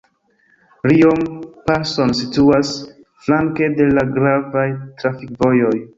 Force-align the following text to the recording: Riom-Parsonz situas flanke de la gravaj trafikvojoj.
Riom-Parsonz 0.91 2.21
situas 2.21 2.73
flanke 3.27 3.71
de 3.81 3.91
la 3.99 4.07
gravaj 4.19 4.69
trafikvojoj. 5.03 5.77